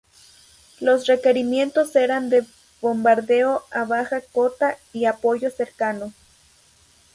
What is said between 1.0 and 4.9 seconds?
requerimientos eran de bombardeo a baja cota